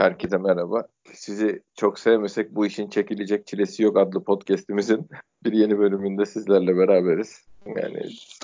[0.00, 0.86] Herkese merhaba.
[1.12, 5.08] Sizi çok sevmesek bu işin çekilecek çilesi yok adlı podcast'imizin
[5.44, 7.44] bir yeni bölümünde sizlerle beraberiz.
[7.66, 8.02] Yani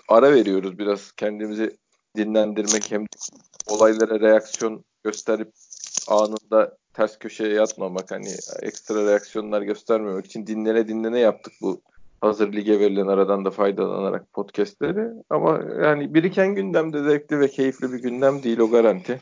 [0.08, 1.76] ara veriyoruz biraz kendimizi
[2.16, 3.04] dinlendirmek hem
[3.66, 5.52] olaylara reaksiyon gösterip
[6.08, 8.30] anında ters köşeye yatmamak hani
[8.62, 11.80] ekstra reaksiyonlar göstermemek için dinlene dinlene yaptık bu
[12.20, 15.08] hazır lige verilen aradan da faydalanarak podcastleri.
[15.30, 19.20] Ama yani biriken gündemde zevkli ve keyifli bir gündem değil o garanti.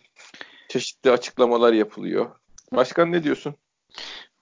[0.74, 2.30] Çeşitli açıklamalar yapılıyor.
[2.72, 3.54] Başkan ne diyorsun?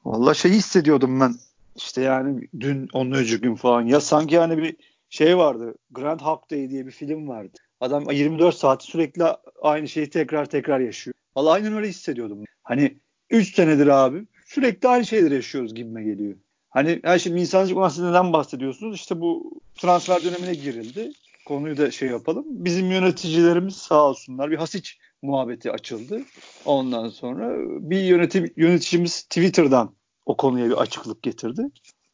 [0.04, 1.34] Vallahi şey hissediyordum ben.
[1.76, 3.82] İşte yani dün onun öncü gün falan.
[3.82, 4.76] Ya sanki yani bir
[5.08, 5.74] şey vardı.
[5.90, 7.58] Grand Hawk Day diye bir film vardı.
[7.80, 9.24] Adam 24 saat sürekli
[9.62, 11.14] aynı şeyi tekrar tekrar yaşıyor.
[11.36, 12.44] Vallahi aynen öyle hissediyordum.
[12.62, 12.98] Hani
[13.30, 16.36] 3 senedir abi sürekli aynı şeyleri yaşıyoruz gibime geliyor.
[16.70, 18.94] Hani her şimdi insancık mahsulü neden bahsediyorsunuz?
[18.94, 21.12] İşte bu transfer dönemine girildi.
[21.46, 22.44] Konuyu da şey yapalım.
[22.48, 26.22] Bizim yöneticilerimiz sağ olsunlar bir hasiç muhabbeti açıldı.
[26.64, 27.54] Ondan sonra
[27.90, 29.94] bir yönetim, yöneticimiz Twitter'dan
[30.26, 31.62] o konuya bir açıklık getirdi.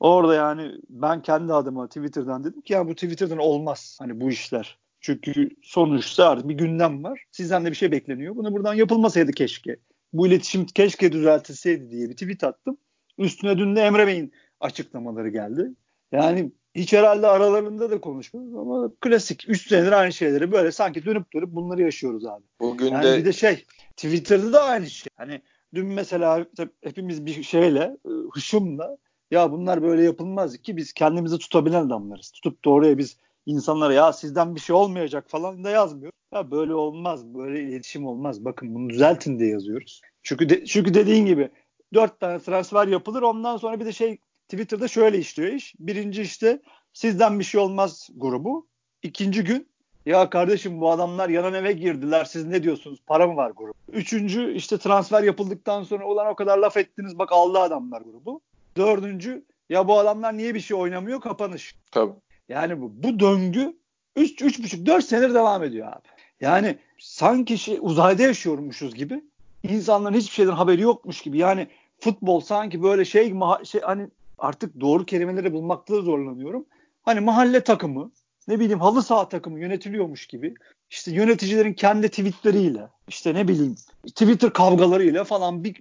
[0.01, 4.79] Orada yani ben kendi adıma Twitter'dan dedim ki ya bu Twitter'dan olmaz hani bu işler.
[5.01, 7.25] Çünkü sonuçta artık bir gündem var.
[7.31, 8.37] Sizden de bir şey bekleniyor.
[8.37, 9.77] Bunu buradan yapılmasaydı keşke.
[10.13, 12.79] Bu iletişim keşke düzeltilseydi diye bir tweet attım.
[13.19, 15.75] Üstüne dün de Emre Bey'in açıklamaları geldi.
[16.13, 21.33] Yani hiç herhalde aralarında da konuşmuyoruz ama klasik 3 senedir aynı şeyleri böyle sanki dönüp
[21.35, 22.45] dönüp bunları yaşıyoruz abi.
[22.61, 23.65] Bugün yani de bir de şey
[23.97, 25.11] Twitter'da da aynı şey.
[25.17, 25.43] Hani
[25.75, 26.47] dün mesela
[26.85, 28.97] hepimiz bir şeyle e, hışımla
[29.31, 32.31] ya bunlar böyle yapılmaz ki biz kendimizi tutabilen adamlarız.
[32.31, 36.13] Tutup da oraya biz insanlara ya sizden bir şey olmayacak falan da yazmıyor.
[36.35, 38.45] Ya böyle olmaz, böyle iletişim olmaz.
[38.45, 40.01] Bakın bunu düzeltin diye yazıyoruz.
[40.23, 41.51] Çünkü de, çünkü dediğin gibi
[41.95, 43.23] dört tane transfer yapılır.
[43.23, 45.75] Ondan sonra bir de şey Twitter'da şöyle işliyor iş.
[45.79, 48.67] Birinci işte sizden bir şey olmaz grubu.
[49.03, 49.69] İkinci gün
[50.07, 53.75] ya kardeşim bu adamlar yanan eve girdiler siz ne diyorsunuz para mı var grubu.
[53.93, 58.41] Üçüncü işte transfer yapıldıktan sonra olan o kadar laf ettiniz bak aldı adamlar grubu.
[58.77, 61.75] Dördüncü ya bu adamlar niye bir şey oynamıyor kapanış.
[61.91, 62.13] Tabii.
[62.49, 63.77] Yani bu, bu döngü
[64.17, 66.09] 3 üç, buçuk 4 senedir devam ediyor abi.
[66.41, 69.25] Yani sanki şey uzayda yaşıyormuşuz gibi
[69.63, 71.39] insanların hiçbir şeyden haberi yokmuş gibi.
[71.39, 71.69] Yani
[72.01, 73.35] futbol sanki böyle şey,
[73.65, 76.67] şey hani artık doğru kelimeleri bulmakta da zorlanıyorum.
[77.03, 78.11] Hani mahalle takımı,
[78.49, 80.55] ne bileyim halı saha takımı yönetiliyormuş gibi.
[80.91, 83.75] İşte yöneticilerin kendi tweetleriyle, işte ne bileyim
[84.07, 85.77] Twitter kavgalarıyla falan bir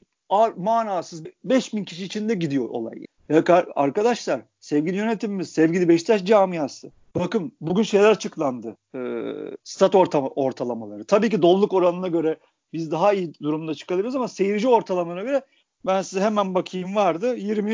[0.58, 3.06] manasız 5000 kişi içinde gidiyor olay.
[3.30, 3.44] Ya
[3.76, 6.92] arkadaşlar, sevgili yönetimimiz, sevgili Beşiktaş camiası.
[7.16, 8.78] Bakın bugün şeyler açıklandı.
[8.96, 9.00] Ee,
[9.64, 11.06] stat ortama, ortalamaları.
[11.06, 12.38] Tabii ki doluluk oranına göre
[12.74, 15.42] biz daha iyi durumda çıkabiliriz ama seyirci ortalamana göre
[15.86, 17.36] ben size hemen bakayım vardı.
[17.36, 17.72] 20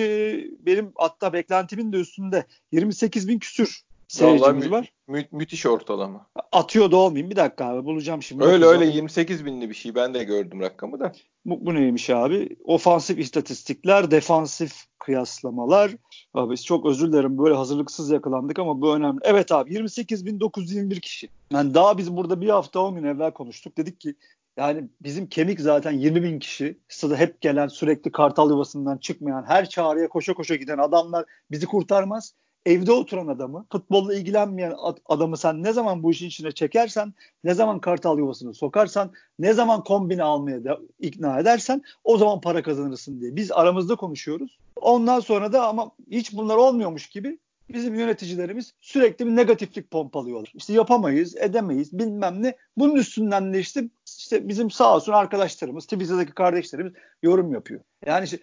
[0.65, 4.93] benim hatta beklentimin de üstünde 28 bin küsür seyircimiz mü- var.
[5.07, 6.27] Mü- müthiş ortalama.
[6.51, 7.31] Atıyor da olmayayım.
[7.31, 8.43] Bir dakika abi bulacağım şimdi.
[8.43, 9.95] Öyle öyle 28 binli bir şey.
[9.95, 11.11] Ben de gördüm rakamı da.
[11.45, 12.49] Bu, bu neymiş abi?
[12.63, 15.91] Ofansif istatistikler, defansif kıyaslamalar.
[16.33, 19.19] Abi çok özür dilerim böyle hazırlıksız yakalandık ama bu önemli.
[19.23, 21.29] Evet abi 28.921 kişi.
[21.51, 23.77] Yani daha biz burada bir hafta 10 gün evvel konuştuk.
[23.77, 24.15] Dedik ki
[24.57, 26.79] yani bizim kemik zaten 20 bin kişi.
[26.89, 32.33] Stada hep gelen sürekli kartal yuvasından çıkmayan her çağrıya koşa koşa giden adamlar bizi kurtarmaz.
[32.65, 34.73] Evde oturan adamı, futbolla ilgilenmeyen
[35.05, 39.83] adamı sen ne zaman bu işin içine çekersen, ne zaman kartal yuvasını sokarsan, ne zaman
[39.83, 43.35] kombine almaya da ikna edersen o zaman para kazanırsın diye.
[43.35, 44.57] Biz aramızda konuşuyoruz.
[44.75, 50.51] Ondan sonra da ama hiç bunlar olmuyormuş gibi bizim yöneticilerimiz sürekli bir negatiflik pompalıyorlar.
[50.55, 52.55] İşte yapamayız, edemeyiz, bilmem ne.
[52.77, 57.81] Bunun üstünden de işte, işte bizim sağ olsun arkadaşlarımız, Twitter'daki kardeşlerimiz yorum yapıyor.
[58.05, 58.39] Yani işte,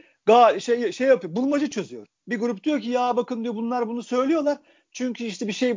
[0.60, 2.06] şey şey yapıyor, bulmaca çözüyor.
[2.28, 4.59] Bir grup diyor ki ya bakın diyor bunlar bunu söylüyorlar.
[4.92, 5.76] Çünkü işte bir şey e,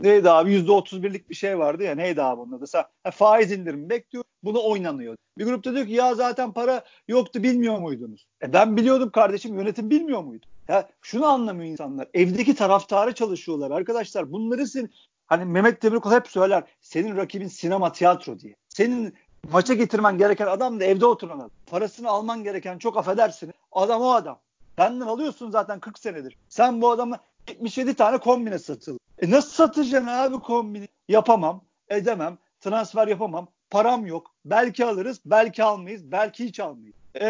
[0.00, 2.64] neydi abi yüzde otuz birlik bir şey vardı ya neydi abi onun adı?
[3.12, 4.24] Faiz indirimi bekliyor.
[4.42, 5.16] Bunu oynanıyor.
[5.38, 8.26] Bir grupta diyor ki ya zaten para yoktu bilmiyor muydunuz?
[8.42, 10.46] E ben biliyordum kardeşim yönetim bilmiyor muydu?
[10.68, 12.08] Ya şunu anlamıyor insanlar.
[12.14, 14.32] Evdeki taraftarı çalışıyorlar arkadaşlar.
[14.32, 14.90] Bunları sin
[15.26, 16.64] hani Mehmet Demirkol hep söyler.
[16.80, 18.54] Senin rakibin sinema tiyatro diye.
[18.68, 19.14] Senin
[19.52, 21.50] maça getirmen gereken adam da evde oturan adam.
[21.66, 23.52] Parasını alman gereken çok affedersin.
[23.72, 24.40] Adam o adam.
[24.78, 26.36] Senden alıyorsun zaten 40 senedir.
[26.48, 27.18] Sen bu adama
[27.48, 28.98] 77 tane kombine satıl.
[29.18, 30.88] E nasıl satacaksın abi kombini?
[31.08, 34.34] Yapamam, edemem, transfer yapamam, param yok.
[34.44, 36.94] Belki alırız, belki almayız, belki hiç almayız.
[37.14, 37.26] E,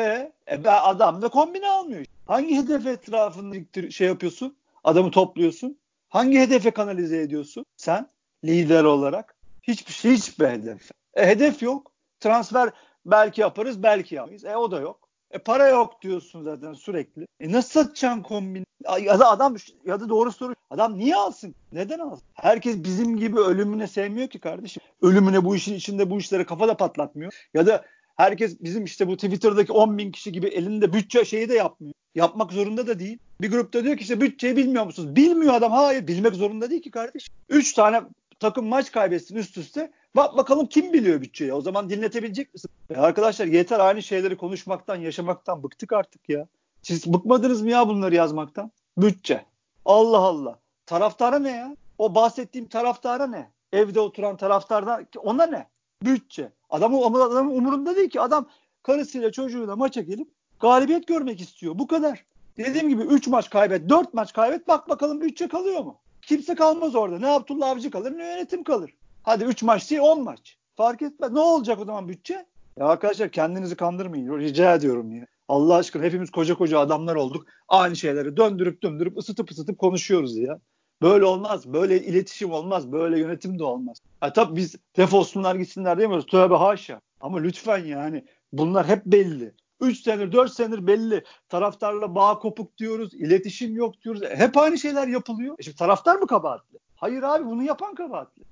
[0.50, 2.04] e ben adam da kombine almıyor.
[2.26, 4.56] Hangi hedef etrafında şey yapıyorsun?
[4.84, 5.78] Adamı topluyorsun.
[6.08, 7.66] Hangi hedefe kanalize ediyorsun?
[7.76, 8.08] Sen
[8.44, 10.90] lider olarak hiçbir şey hiçbir hedef.
[11.14, 11.92] E, hedef yok.
[12.20, 12.70] Transfer
[13.06, 14.44] belki yaparız, belki yapamayız.
[14.44, 15.03] E o da yok.
[15.34, 17.26] E para yok diyorsun zaten sürekli.
[17.40, 18.64] E nasıl satacaksın kombin?
[19.00, 20.54] Ya da adam ya da doğru soru.
[20.70, 21.54] Adam niye alsın?
[21.72, 22.24] Neden alsın?
[22.34, 24.82] Herkes bizim gibi ölümüne sevmiyor ki kardeşim.
[25.02, 27.32] Ölümüne bu işin içinde bu işlere kafa da patlatmıyor.
[27.54, 27.84] Ya da
[28.16, 31.94] Herkes bizim işte bu Twitter'daki 10 bin kişi gibi elinde bütçe şeyi de yapmıyor.
[32.14, 33.18] Yapmak zorunda da değil.
[33.40, 35.16] Bir grupta diyor ki işte bütçeyi bilmiyor musunuz?
[35.16, 35.72] Bilmiyor adam.
[35.72, 37.28] Hayır bilmek zorunda değil ki kardeş.
[37.48, 38.02] 3 tane
[38.40, 39.92] takım maç kaybetsin üst üste.
[40.16, 41.52] Bak bakalım kim biliyor bütçeyi?
[41.52, 42.70] O zaman dinletebilecek misin?
[42.90, 46.46] Ya arkadaşlar yeter aynı şeyleri konuşmaktan, yaşamaktan bıktık artık ya.
[46.82, 48.70] Siz bıkmadınız mı ya bunları yazmaktan?
[48.96, 49.44] Bütçe.
[49.84, 50.58] Allah Allah.
[50.86, 51.76] Taraftara ne ya?
[51.98, 53.50] O bahsettiğim taraftara ne?
[53.72, 55.66] Evde oturan taraftarda ona ne?
[56.02, 56.52] Bütçe.
[56.70, 58.20] Adamın, adamın umurunda değil ki.
[58.20, 58.46] Adam
[58.82, 60.28] karısıyla çocuğuyla maça gelip
[60.60, 61.78] galibiyet görmek istiyor.
[61.78, 62.24] Bu kadar.
[62.56, 64.68] Dediğim gibi 3 maç kaybet, 4 maç kaybet.
[64.68, 66.00] Bak bakalım bütçe kalıyor mu?
[66.22, 67.18] Kimse kalmaz orada.
[67.18, 68.90] Ne Abdullah Avcı kalır ne yönetim kalır.
[69.24, 70.58] Hadi 3 maç değil 10 maç.
[70.76, 71.32] Fark etmez.
[71.32, 72.46] Ne olacak o zaman bütçe?
[72.76, 74.38] Ya arkadaşlar kendinizi kandırmayın.
[74.38, 75.26] Rica ediyorum ya.
[75.48, 77.46] Allah aşkına hepimiz koca koca adamlar olduk.
[77.68, 80.60] Aynı şeyleri döndürüp döndürüp ısıtıp ısıtıp konuşuyoruz ya.
[81.02, 81.72] Böyle olmaz.
[81.72, 82.92] Böyle iletişim olmaz.
[82.92, 83.98] Böyle yönetim de olmaz.
[84.20, 86.26] Ha, tabii biz defolsunlar gitsinler demiyoruz.
[86.26, 87.00] Tövbe haşa.
[87.20, 89.52] Ama lütfen yani bunlar hep belli.
[89.80, 91.24] 3 senedir 4 senedir belli.
[91.48, 93.14] Taraftarla bağ kopuk diyoruz.
[93.14, 94.22] iletişim yok diyoruz.
[94.22, 95.56] E, hep aynı şeyler yapılıyor.
[95.58, 96.78] E şimdi taraftar mı kabahatli?
[96.96, 98.43] Hayır abi bunu yapan kabahatli.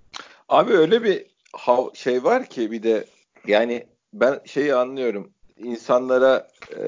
[0.53, 1.27] Abi öyle bir
[1.95, 3.05] şey var ki bir de
[3.47, 5.33] yani ben şeyi anlıyorum.
[5.57, 6.87] İnsanlara e,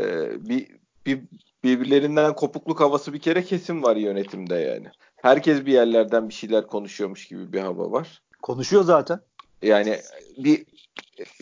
[0.49, 0.69] bir,
[1.07, 1.21] bir
[1.65, 4.87] birbirlerinden kopukluk havası bir kere kesin var yönetimde yani.
[5.17, 8.23] Herkes bir yerlerden bir şeyler konuşuyormuş gibi bir hava var.
[8.43, 9.21] Konuşuyor zaten.
[9.63, 9.99] Yani
[10.39, 10.67] bir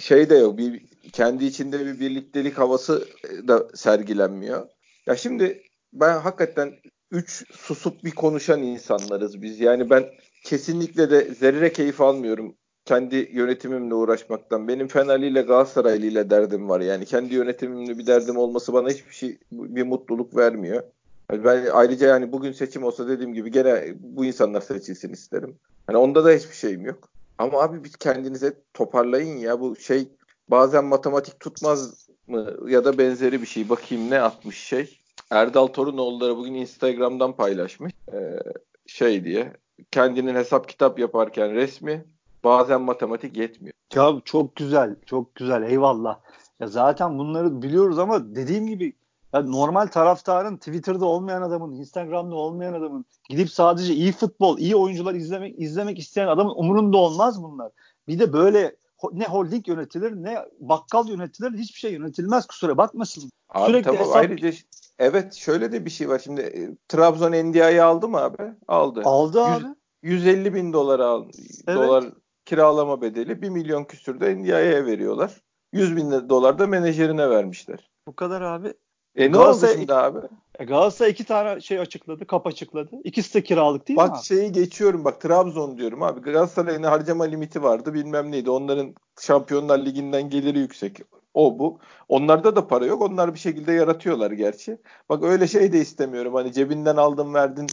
[0.00, 0.58] şey de yok.
[0.58, 0.82] Bir
[1.12, 3.08] kendi içinde bir birliktelik havası
[3.48, 4.68] da sergilenmiyor.
[5.06, 6.74] Ya şimdi ben hakikaten
[7.10, 9.60] üç susup bir konuşan insanlarız biz.
[9.60, 10.04] Yani ben
[10.42, 12.54] kesinlikle de zerre keyif almıyorum
[12.84, 14.68] kendi yönetimimle uğraşmaktan.
[14.68, 16.80] Benim Fenerli ile Galatasaraylı ile derdim var.
[16.80, 20.82] Yani kendi yönetimimle bir derdim olması bana hiçbir şey bir mutluluk vermiyor.
[21.30, 25.56] Ben ayrıca yani bugün seçim olsa dediğim gibi gene bu insanlar seçilsin isterim.
[25.86, 27.08] Hani onda da hiçbir şeyim yok.
[27.38, 30.08] Ama abi bir kendinize toparlayın ya bu şey
[30.48, 33.68] bazen matematik tutmaz mı ya da benzeri bir şey.
[33.68, 34.98] Bakayım ne atmış şey.
[35.30, 37.92] Erdal Torunoğulları bugün Instagram'dan paylaşmış.
[38.12, 38.38] Ee,
[38.86, 39.52] şey diye
[39.92, 42.04] kendinin hesap kitap yaparken resmi
[42.44, 43.74] bazen matematik yetmiyor.
[43.94, 45.62] Ya çok güzel, çok güzel.
[45.62, 46.18] Eyvallah.
[46.60, 48.92] Ya zaten bunları biliyoruz ama dediğim gibi
[49.32, 55.14] ya normal taraftarın Twitter'da olmayan adamın, Instagram'da olmayan adamın gidip sadece iyi futbol, iyi oyuncular
[55.14, 57.72] izlemek izlemek isteyen adamın umurunda olmaz bunlar.
[58.08, 58.76] Bir de böyle
[59.12, 63.30] ne holding yönetilir ne bakkal yönetilir hiçbir şey yönetilmez kusura bakmasın.
[63.48, 64.16] Abi Sürekli tamam hesap...
[64.16, 64.52] ayrıca
[64.98, 68.42] evet şöyle de bir şey var şimdi e, Trabzon NDI'yi aldı mı abi?
[68.68, 69.02] Aldı.
[69.04, 69.74] Aldı 100, abi.
[70.02, 71.28] 150 bin dolar al,
[71.68, 71.78] evet.
[71.78, 72.04] dolar
[72.44, 75.42] kiralama bedeli 1 milyon küsürde NDI'ye veriyorlar.
[75.72, 77.90] 100 bin dolar da menajerine vermişler.
[78.06, 78.74] Bu kadar abi.
[79.16, 80.18] E ne oldu şimdi abi?
[80.58, 82.90] E Galatasaray iki tane şey açıkladı, kap açıkladı.
[83.04, 84.14] İkisi de kiralık değil bak, mi?
[84.14, 86.20] Bak şeyi geçiyorum bak Trabzon diyorum abi.
[86.20, 88.50] Galatasaray'ın harcama limiti vardı bilmem neydi.
[88.50, 90.98] Onların Şampiyonlar Ligi'nden geliri yüksek.
[91.34, 91.78] O bu.
[92.08, 93.02] Onlarda da para yok.
[93.02, 94.78] Onlar bir şekilde yaratıyorlar gerçi.
[95.08, 96.34] Bak öyle şey de istemiyorum.
[96.34, 97.66] Hani cebinden aldın verdin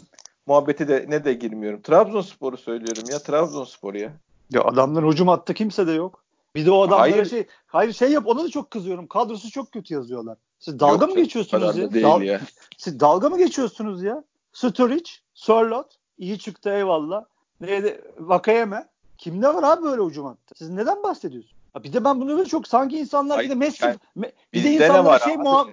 [0.50, 1.82] muhabbeti de ne de girmiyorum.
[1.82, 4.14] Trabzonspor'u söylüyorum ya Trabzonspor ya.
[4.52, 6.24] Ya adamların hücum attı kimse de yok.
[6.56, 7.26] Bir de o adamlara hayır.
[7.26, 9.08] şey hayır şey yap ona da çok kızıyorum.
[9.08, 10.38] Kadrosu çok kötü yazıyorlar.
[10.60, 11.94] Siz dalga Yok, mı geçiyorsunuz ya?
[11.94, 12.42] Dal- ya?
[12.78, 14.24] Siz dalga mı geçiyorsunuz ya?
[14.54, 17.26] Sturridge, Sörlot iyi çıktı eyvallah.
[17.62, 18.02] Neydi?
[18.20, 18.88] Vakayeme.
[19.18, 20.56] Kimde var abi böyle hücum attı?
[20.56, 21.60] Siz neden bahsediyorsunuz?
[21.84, 24.72] bir de ben bunu böyle çok sanki insanlar Hayır, bir de Messi yani, bir de
[24.72, 25.70] insanlara şey muam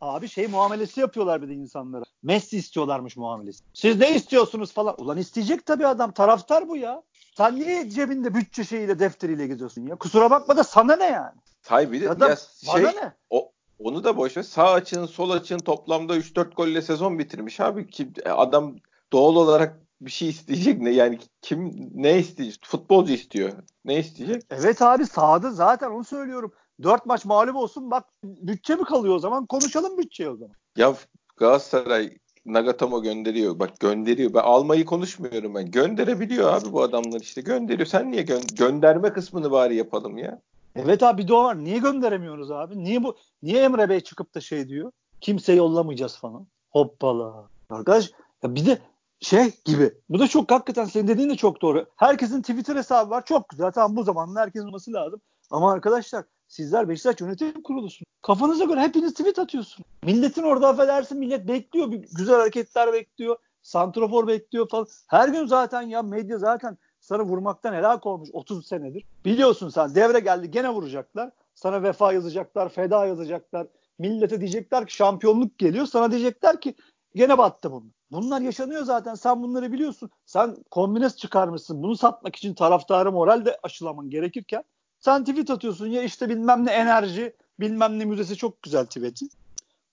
[0.00, 2.04] abi şey muamelesi yapıyorlar bir de insanlara.
[2.22, 3.64] Messi istiyorlarmış muamelesi.
[3.74, 4.94] Siz ne istiyorsunuz falan.
[5.00, 6.12] Ulan isteyecek tabii adam.
[6.12, 7.02] Taraftar bu ya.
[7.36, 9.96] Sen niye cebinde bütçe şeyiyle defteriyle geziyorsun ya?
[9.96, 11.34] Kusura bakma da sana ne yani?
[11.66, 12.36] Hayır bir de ya, ya
[12.72, 13.12] şey, ne?
[13.30, 14.42] O, onu da boş ver.
[14.42, 17.90] Sağ açın, sol açın toplamda 3-4 golle sezon bitirmiş abi.
[17.90, 18.76] Kim, adam
[19.12, 22.66] doğal olarak bir şey isteyecek ne yani kim ne isteyecek?
[22.66, 23.52] Futbolcu istiyor.
[23.84, 24.42] Ne isteyecek?
[24.50, 26.52] Evet abi sağda zaten onu söylüyorum.
[26.82, 29.46] 4 maç mağlup olsun bak bütçe mi kalıyor o zaman?
[29.46, 30.54] Konuşalım bütçeyi o zaman.
[30.76, 30.94] Ya
[31.36, 33.58] Galatasaray Nagatomo gönderiyor.
[33.58, 34.34] Bak gönderiyor.
[34.34, 35.70] Ben almayı konuşmuyorum ben.
[35.70, 37.40] Gönderebiliyor abi bu adamlar işte.
[37.40, 37.86] Gönderiyor.
[37.86, 40.40] Sen niye gö- gönderme kısmını bari yapalım ya?
[40.76, 41.64] Evet abi bir de o var.
[41.64, 42.84] Niye gönderemiyoruz abi?
[42.84, 44.92] Niye bu niye Emre Bey çıkıp da şey diyor?
[45.20, 46.46] Kimse yollamayacağız falan.
[46.70, 47.48] Hoppala.
[47.70, 48.10] Arkadaş
[48.42, 48.78] ya bir de
[49.20, 49.94] şey gibi.
[50.08, 51.86] Bu da çok hakikaten senin dediğin de çok doğru.
[51.96, 53.24] Herkesin Twitter hesabı var.
[53.24, 53.72] Çok güzel.
[53.72, 55.20] Tamam bu zamanlar herkesin olması lazım.
[55.50, 58.06] Ama arkadaşlar sizler Beşiktaş yönetim kurulusun.
[58.22, 59.84] Kafanıza göre hepiniz tweet atıyorsun.
[60.04, 61.92] Milletin orada affedersin millet bekliyor.
[61.92, 63.36] Bir güzel hareketler bekliyor.
[63.62, 64.86] Santrofor bekliyor falan.
[65.06, 69.04] Her gün zaten ya medya zaten sana vurmaktan helak olmuş 30 senedir.
[69.24, 71.30] Biliyorsun sen devre geldi gene vuracaklar.
[71.54, 73.66] Sana vefa yazacaklar, feda yazacaklar.
[73.98, 75.86] Millete diyecekler ki şampiyonluk geliyor.
[75.86, 76.74] Sana diyecekler ki
[77.14, 77.96] gene battı bunlar.
[78.10, 79.14] Bunlar yaşanıyor zaten.
[79.14, 80.10] Sen bunları biliyorsun.
[80.26, 81.82] Sen kombines çıkarmışsın.
[81.82, 84.64] Bunu satmak için taraftarı moral de aşılaman gerekirken
[85.06, 89.26] Sen tweet atıyorsun ya işte bilmem ne enerji, bilmem ne müzesi çok güzel tweet'i.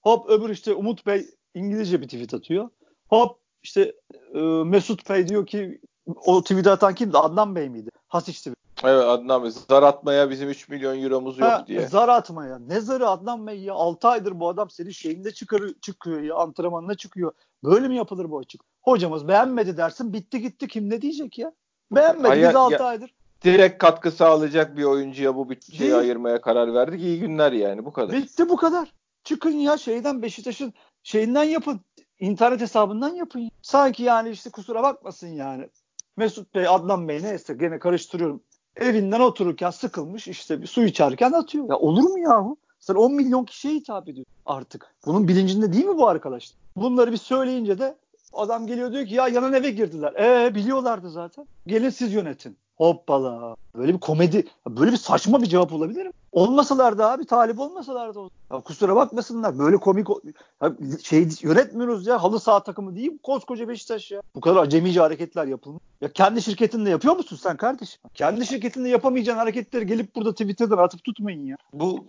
[0.01, 2.69] Hop öbür işte Umut Bey İngilizce bir tweet atıyor.
[3.09, 3.95] Hop işte
[4.33, 5.81] e, Mesut Bey diyor ki
[6.25, 7.17] o tweet atan kimdi?
[7.17, 7.89] Adnan Bey miydi?
[8.07, 8.57] Hasiç tweet.
[8.83, 11.87] Evet Adnan Bey zar atmaya bizim 3 milyon euromuz yok Ha, diye.
[11.87, 12.59] Zar atmaya.
[12.59, 13.73] Ne zarı Adnan Bey ya?
[13.73, 16.35] 6 aydır bu adam senin şeyinde çıkarıyor, çıkıyor ya.
[16.35, 17.31] Antrenmanına çıkıyor.
[17.63, 18.61] Böyle mi yapılır bu açık?
[18.81, 20.13] Hocamız beğenmedi dersin.
[20.13, 20.67] Bitti gitti.
[20.67, 21.51] Kim ne diyecek ya?
[21.91, 22.27] Beğenmedi.
[22.27, 23.13] Aya- Biz 6 ya- aydır.
[23.43, 25.97] Direkt katkı sağlayacak bir oyuncuya bu bütçeyi Değil.
[25.97, 27.01] ayırmaya karar verdik.
[27.01, 28.15] İyi günler yani bu kadar.
[28.15, 28.93] Bitti bu kadar.
[29.23, 30.73] Çıkın ya şeyden Beşiktaş'ın
[31.03, 31.81] şeyinden yapın.
[32.19, 33.39] İnternet hesabından yapın.
[33.39, 33.49] ya.
[33.61, 35.69] Sanki yani işte kusura bakmasın yani.
[36.17, 38.41] Mesut Bey, Adnan Bey neyse gene karıştırıyorum.
[38.75, 41.69] Evinden otururken sıkılmış işte bir su içerken atıyor.
[41.69, 42.57] Ya olur mu yahu?
[42.79, 44.95] Sen 10 milyon kişiye hitap ediyorsun artık.
[45.05, 46.57] Bunun bilincinde değil mi bu arkadaşlar?
[46.75, 47.95] Bunları bir söyleyince de
[48.33, 50.13] adam geliyor diyor ki ya yanan eve girdiler.
[50.13, 51.45] E biliyorlardı zaten.
[51.67, 52.57] Gelin siz yönetin.
[52.75, 53.55] Hoppala.
[53.75, 56.11] Böyle bir komedi, böyle bir saçma bir cevap olabilir mi?
[56.31, 58.19] Olmasalardı abi, talip olmasalardı.
[58.51, 59.59] Ya kusura bakmasınlar.
[59.59, 60.07] Böyle komik
[60.61, 62.23] ya şey yönetmiyoruz ya.
[62.23, 64.21] Halı saha takımı değil koskoca Beşiktaş ya.
[64.35, 65.81] Bu kadar acemice hareketler yapılmış.
[66.01, 68.01] Ya kendi şirketinde yapıyor musun sen kardeşim?
[68.13, 71.57] Kendi şirketinde yapamayacağın hareketleri gelip burada Twitter'dan atıp tutmayın ya.
[71.73, 72.05] Bu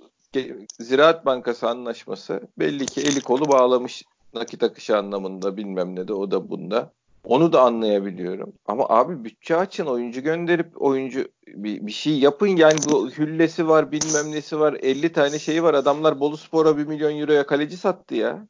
[0.80, 4.04] Ziraat Bankası anlaşması belli ki eli kolu bağlamış
[4.34, 6.92] nakit akışı anlamında bilmem ne de o da bunda.
[7.24, 8.52] Onu da anlayabiliyorum.
[8.66, 13.92] Ama abi bütçe açın oyuncu gönderip oyuncu bir, bir şey yapın yani bu hüllesi var
[13.92, 18.14] bilmem nesi var 50 tane şeyi var adamlar Bolu Spor'a 1 milyon euroya kaleci sattı
[18.14, 18.46] ya.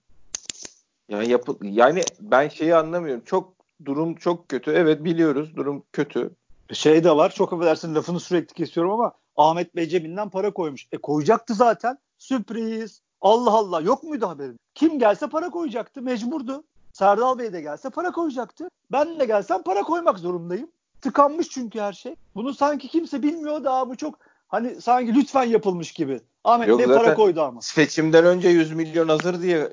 [1.08, 3.22] Yani yapı, yani ben şeyi anlamıyorum.
[3.26, 3.54] Çok
[3.84, 4.70] durum çok kötü.
[4.70, 6.30] Evet biliyoruz durum kötü.
[6.72, 10.86] Şey de var çok affedersin lafını sürekli kesiyorum ama Ahmet Bey para koymuş.
[10.92, 11.98] E koyacaktı zaten.
[12.18, 13.02] Sürpriz.
[13.20, 14.56] Allah Allah yok muydu haberin?
[14.74, 16.64] Kim gelse para koyacaktı mecburdu.
[16.94, 18.68] Serdal Bey de gelse para koyacaktı.
[18.92, 20.70] Ben de gelsem para koymak zorundayım.
[21.00, 22.16] Tıkanmış çünkü her şey.
[22.34, 26.20] Bunu sanki kimse bilmiyor daha bu çok hani sanki lütfen yapılmış gibi.
[26.44, 27.60] Ahmet Yok Bey para koydu ama.
[27.60, 29.72] Seçimden önce 100 milyon hazır diye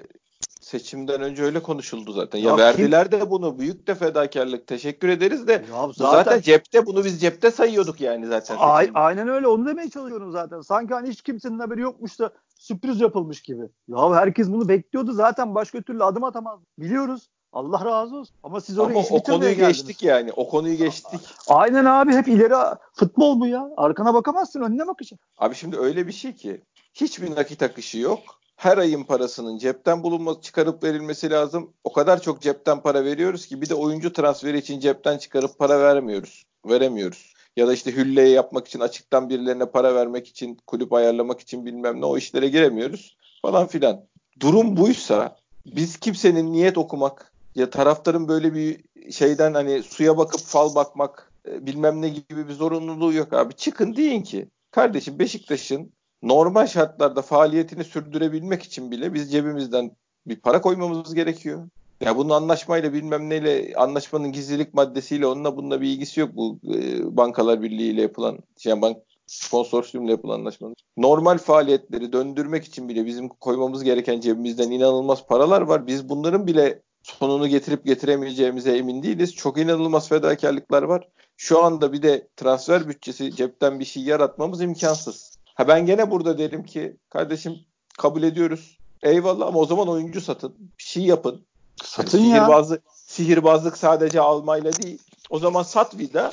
[0.71, 2.39] seçimden önce öyle konuşuldu zaten.
[2.39, 3.59] Ya, Ya verdiler de bunu.
[3.59, 4.67] Büyük de fedakarlık.
[4.67, 5.65] Teşekkür ederiz de.
[5.71, 6.85] Zaten, zaten, cepte.
[6.85, 8.55] Bunu biz cepte sayıyorduk yani zaten.
[8.59, 8.97] Ay- seçim.
[8.97, 10.61] aynen öyle onu demeye çalışıyorum zaten.
[10.61, 13.63] Sanki hani hiç kimsenin haberi yokmuş da sürpriz yapılmış gibi.
[13.87, 16.59] Ya herkes bunu bekliyordu zaten başka türlü adım atamaz.
[16.79, 17.29] Biliyoruz.
[17.53, 18.35] Allah razı olsun.
[18.43, 19.67] Ama siz oraya Ama o konuyu geldiniz.
[19.67, 20.31] geçtik yani.
[20.35, 21.19] O konuyu geçtik.
[21.47, 23.69] Aynen abi hep ileri futbol bu ya.
[23.77, 25.27] Arkana bakamazsın önüne bakacaksın.
[25.37, 26.61] Abi şimdi öyle bir şey ki
[26.93, 28.19] hiçbir nakit akışı yok.
[28.61, 31.73] Her ayın parasının cepten bulunması, çıkarıp verilmesi lazım.
[31.83, 35.79] O kadar çok cepten para veriyoruz ki bir de oyuncu transferi için cepten çıkarıp para
[35.79, 36.43] vermiyoruz.
[36.65, 37.33] Veremiyoruz.
[37.57, 42.01] Ya da işte hülleye yapmak için açıktan birilerine para vermek için, kulüp ayarlamak için bilmem
[42.01, 44.05] ne o işlere giremiyoruz falan filan.
[44.39, 50.75] Durum buysa biz kimsenin niyet okumak ya taraftarın böyle bir şeyden hani suya bakıp fal
[50.75, 53.53] bakmak e, bilmem ne gibi bir zorunluluğu yok abi.
[53.53, 55.91] Çıkın deyin ki kardeşim Beşiktaş'ın
[56.23, 59.91] normal şartlarda faaliyetini sürdürebilmek için bile biz cebimizden
[60.27, 61.69] bir para koymamız gerekiyor.
[62.01, 67.17] Ya bunun anlaşmayla bilmem neyle anlaşmanın gizlilik maddesiyle onunla bununla bir ilgisi yok bu e,
[67.17, 68.97] bankalar birliğiyle yapılan şey bank
[69.27, 70.75] sponsorsiyumla yapılan anlaşmanın.
[70.97, 75.87] Normal faaliyetleri döndürmek için bile bizim koymamız gereken cebimizden inanılmaz paralar var.
[75.87, 79.35] Biz bunların bile sonunu getirip getiremeyeceğimize emin değiliz.
[79.35, 81.07] Çok inanılmaz fedakarlıklar var.
[81.37, 85.40] Şu anda bir de transfer bütçesi cepten bir şey yaratmamız imkansız.
[85.61, 87.55] Ha ben gene burada derim ki kardeşim
[87.97, 88.77] kabul ediyoruz.
[89.03, 90.55] Eyvallah ama o zaman oyuncu satın.
[90.77, 91.45] Bir şey yapın.
[91.83, 92.35] Satın Yani ya.
[92.35, 95.01] sihirbazlık, sihirbazlık sadece almayla değil.
[95.29, 96.31] O zaman sat vida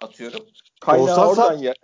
[0.00, 0.40] atıyorum.
[0.80, 1.62] Kaynağı Olsan oradan sat.
[1.62, 1.74] ya.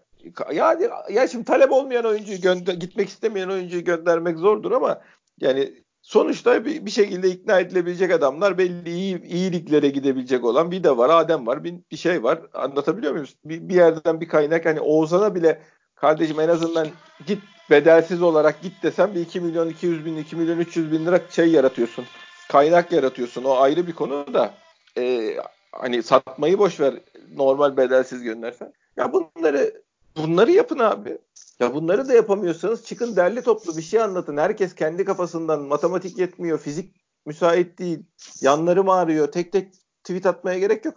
[0.52, 5.00] Yani ya şimdi talep olmayan oyuncuyu gönder gitmek istemeyen oyuncuyu göndermek zordur ama
[5.40, 10.84] yani sonuçta bir, bir şekilde ikna edilebilecek adamlar belli iyi, iyi liglere gidebilecek olan bir
[10.84, 13.28] de var Adem var bir, bir şey var anlatabiliyor muyum?
[13.44, 15.62] Bir, bir yerden bir kaynak hani Oğuzhan'a bile
[15.94, 16.88] kardeşim en azından
[17.26, 21.20] git bedelsiz olarak git desem bir 2 milyon 200 bin 2 milyon 300 bin lira
[21.30, 22.04] şey yaratıyorsun
[22.48, 24.54] kaynak yaratıyorsun o ayrı bir konu da
[24.98, 25.36] e,
[25.72, 26.94] hani satmayı boş ver
[27.34, 29.82] normal bedelsiz göndersen ya bunları
[30.16, 31.18] bunları yapın abi
[31.60, 34.36] ya bunları da yapamıyorsanız çıkın derli toplu bir şey anlatın.
[34.36, 36.94] Herkes kendi kafasından matematik yetmiyor, fizik
[37.26, 38.02] müsait değil,
[38.40, 39.32] yanlarım ağrıyor.
[39.32, 39.72] Tek tek
[40.04, 40.94] tweet atmaya gerek yok.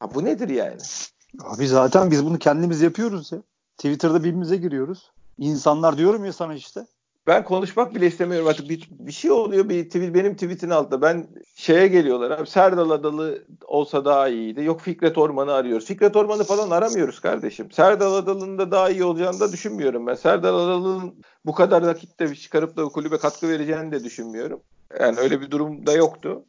[0.00, 0.80] Ha bu nedir yani?
[1.40, 3.42] Abi zaten biz bunu kendimiz yapıyoruz ya.
[3.80, 5.10] Twitter'da birbirimize giriyoruz.
[5.38, 6.86] İnsanlar diyorum ya sana işte.
[7.26, 8.68] Ben konuşmak bile istemiyorum artık.
[8.68, 11.02] Bir, bir şey oluyor bir tweet, benim tweetin altında.
[11.02, 12.46] Ben şeye geliyorlar abi.
[12.46, 14.64] Serdal Adalı olsa daha iyiydi.
[14.64, 15.86] Yok Fikret Orman'ı arıyoruz.
[15.86, 17.70] Fikret Orman'ı falan aramıyoruz kardeşim.
[17.70, 20.14] Serdal Adalı'nın da daha iyi olacağını da düşünmüyorum ben.
[20.14, 21.14] Serdal Adalı'nın
[21.46, 24.60] bu kadar nakitte çıkarıp da kulübe katkı vereceğini de düşünmüyorum.
[25.00, 26.44] Yani öyle bir durum da yoktu.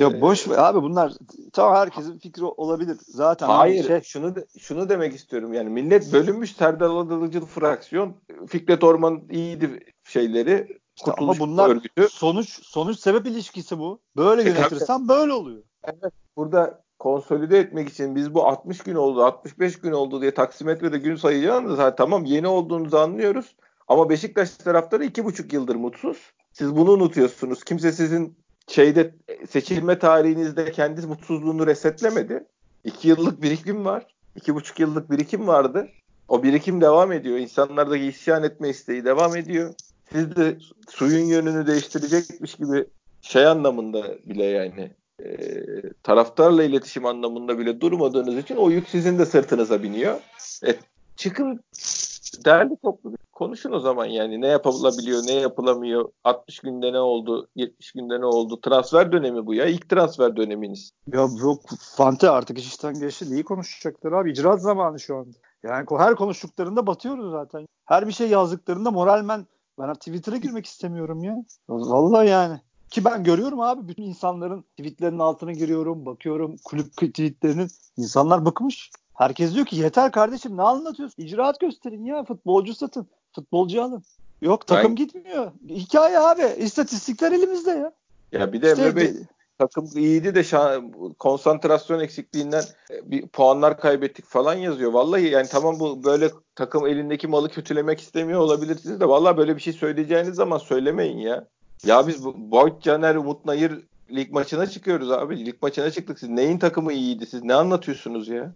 [0.00, 1.12] Ya boş ver abi bunlar
[1.52, 2.96] tamam herkesin fikri olabilir.
[3.00, 4.00] Zaten Hayır şey...
[4.00, 8.16] şunu şunu demek istiyorum yani millet bölünmüş Serdar Adalıcılı fraksiyon
[8.48, 12.08] Fikret Orman iyiydi şeyleri işte ama bunlar örgütü.
[12.10, 14.00] sonuç sonuç sebep ilişkisi bu.
[14.16, 15.62] Böyle e, yönetirsen böyle oluyor.
[15.84, 16.12] Evet.
[16.36, 21.16] Burada konsolide etmek için biz bu 60 gün oldu, 65 gün oldu diye taksimetrede gün
[21.16, 23.56] sayacağınız ha, tamam yeni olduğunuzu anlıyoruz.
[23.88, 26.32] Ama Beşiktaş taraftarı iki buçuk yıldır mutsuz.
[26.52, 27.64] Siz bunu unutuyorsunuz.
[27.64, 29.14] Kimse sizin şeyde
[29.50, 32.44] seçilme tarihinizde kendi mutsuzluğunu resetlemedi.
[32.84, 34.06] İki yıllık birikim var.
[34.36, 35.88] iki buçuk yıllık birikim vardı.
[36.28, 37.38] O birikim devam ediyor.
[37.38, 39.74] İnsanlardaki isyan etme isteği devam ediyor.
[40.12, 40.58] Siz de
[40.88, 42.84] suyun yönünü değiştirecekmiş gibi
[43.22, 44.90] şey anlamında bile yani
[45.24, 45.26] e,
[46.02, 50.20] taraftarla iletişim anlamında bile durmadığınız için o yük sizin de sırtınıza biniyor.
[50.66, 50.74] E,
[51.16, 51.60] çıkın
[52.44, 57.92] değerli toplu konuşun o zaman yani ne yapılabiliyor ne yapılamıyor 60 günde ne oldu 70
[57.92, 60.90] günde ne oldu transfer dönemi bu ya ilk transfer döneminiz.
[61.12, 61.62] Ya yok
[61.96, 65.36] Fante artık iş işten geçti neyi konuşacaklar abi icraat zamanı şu anda.
[65.62, 67.66] Yani her konuştuklarında batıyoruz zaten.
[67.84, 69.46] Her bir şey yazdıklarında moralmen
[69.78, 71.44] ben Twitter'a girmek istemiyorum ya.
[71.68, 72.60] Vallahi yani.
[72.90, 77.68] Ki ben görüyorum abi bütün insanların tweetlerinin altına giriyorum, bakıyorum kulüp tweetlerinin.
[77.96, 78.90] insanlar bıkmış.
[79.14, 81.22] Herkes diyor ki yeter kardeşim ne anlatıyorsun?
[81.22, 83.08] İcraat gösterin ya futbolcu satın.
[83.36, 84.02] Futbolcu alın.
[84.42, 84.96] Yok takım ben...
[84.96, 85.52] gitmiyor.
[85.68, 86.42] Hikaye abi.
[86.58, 87.92] İstatistikler elimizde ya.
[88.32, 89.14] Ya bir de işte, Emre Bey
[89.58, 94.92] takım iyiydi de şan, konsantrasyon eksikliğinden e, bir puanlar kaybettik falan yazıyor.
[94.92, 99.60] Vallahi yani tamam bu böyle takım elindeki malı kötülemek istemiyor olabilirsiniz de vallahi böyle bir
[99.60, 101.46] şey söyleyeceğiniz zaman söylemeyin ya.
[101.84, 105.46] Ya biz Boyd Caner, Umut Nayır lig maçına çıkıyoruz abi.
[105.46, 106.18] Lig maçına çıktık.
[106.18, 107.26] Siz neyin takımı iyiydi?
[107.26, 108.52] Siz ne anlatıyorsunuz ya?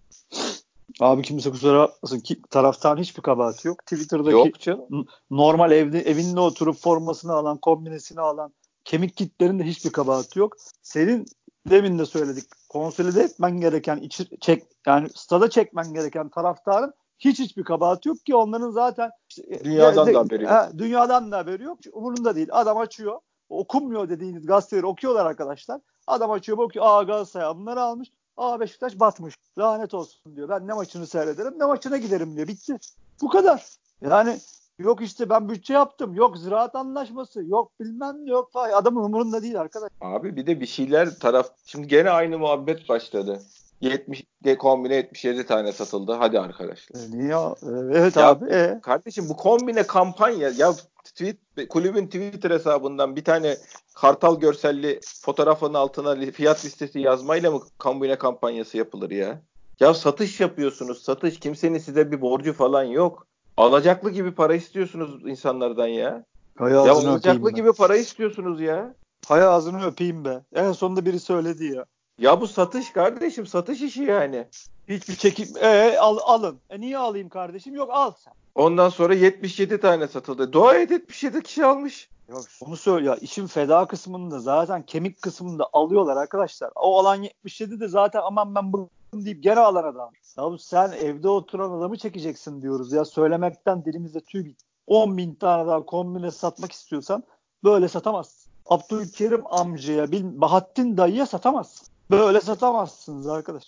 [1.01, 3.79] Abi kimse kusura bakmasın ki taraftan hiçbir kabahati yok.
[3.87, 5.07] Twitter'daki yok canım.
[5.31, 8.53] normal evde evinde oturup formasını alan, kombinesini alan
[8.85, 10.57] kemik kitlerin de hiçbir kabahati yok.
[10.83, 11.27] Senin
[11.71, 12.45] demin de söyledik.
[12.69, 18.35] Konsolide etmen gereken içi, çek yani stada çekmen gereken taraftarın hiç hiçbir kabahati yok ki
[18.35, 20.53] onların zaten işte, dünyadan de, da haberi yok.
[20.53, 21.79] He, dünyadan da haberi yok.
[21.93, 22.49] Umurunda değil.
[22.53, 23.21] Adam açıyor.
[23.49, 25.81] Okunmuyor dediğiniz gazeteleri okuyorlar arkadaşlar.
[26.07, 26.85] Adam açıyor bakıyor.
[26.89, 28.13] Aa Galatasaray bunları almış.
[28.41, 29.35] Aa Beşiktaş batmış.
[29.59, 30.49] Lanet olsun diyor.
[30.49, 32.49] Ben ne maçını seyrederim ne maçına giderim diyor.
[32.49, 32.77] Bitti.
[33.23, 33.67] Bu kadar.
[34.01, 34.39] Yani
[34.79, 36.15] yok işte ben bütçe yaptım.
[36.15, 37.43] Yok ziraat anlaşması.
[37.45, 38.51] Yok bilmem ne yok.
[38.55, 39.91] Adamın umurunda değil arkadaş.
[40.01, 41.51] Abi bir de bir şeyler taraf.
[41.65, 43.43] Şimdi gene aynı muhabbet başladı.
[43.81, 44.25] 70
[44.59, 46.13] kombine 77 tane satıldı.
[46.13, 47.01] Hadi arkadaşlar.
[47.01, 47.35] E, niye?
[47.35, 48.51] E, evet ya, abi.
[48.51, 48.81] E.
[48.83, 50.75] Kardeşim bu kombine kampanya ya
[51.05, 51.37] tweet
[51.69, 53.57] kulübün Twitter hesabından bir tane
[53.95, 59.43] kartal görselli fotoğrafın altına fiyat listesi yazmayla mı kombine kampanyası yapılır ya?
[59.81, 61.03] Ya satış yapıyorsunuz.
[61.03, 63.27] Satış kimsenin size bir borcu falan yok.
[63.57, 66.25] Alacaklı gibi para istiyorsunuz insanlardan ya.
[66.59, 68.95] Hay ya alacaklı gibi para istiyorsunuz ya.
[69.29, 70.43] Hay ağzını öpeyim be.
[70.55, 71.85] En sonunda biri söyledi ya.
[72.21, 74.47] Ya bu satış kardeşim satış işi yani.
[74.89, 76.61] Hiçbir çekim ee, al, alın.
[76.71, 77.75] E niye alayım kardeşim?
[77.75, 78.33] Yok al sen.
[78.55, 80.53] Ondan sonra 77 tane satıldı.
[80.53, 82.09] Dua et 77 kişi almış.
[82.29, 86.71] Yok onu söyle ya işin feda kısmında zaten kemik kısmında alıyorlar arkadaşlar.
[86.77, 90.11] O alan 77 de zaten aman ben bıktım deyip gene alan adam.
[90.39, 94.61] Ya sen evde oturan adamı çekeceksin diyoruz ya söylemekten dilimizde tüy bit.
[94.87, 97.23] 10 bin tane daha kombine satmak istiyorsan
[97.65, 98.51] böyle satamazsın.
[98.67, 101.90] Abdülkerim amcaya, Bahattin dayıya satamazsın.
[102.11, 103.65] Böyle satamazsınız arkadaş.